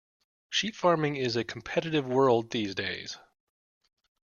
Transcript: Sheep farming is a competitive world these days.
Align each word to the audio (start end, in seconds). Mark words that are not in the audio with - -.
Sheep 0.49 0.75
farming 0.75 1.17
is 1.17 1.35
a 1.35 1.43
competitive 1.43 2.07
world 2.07 2.49
these 2.49 2.73
days. 2.73 3.19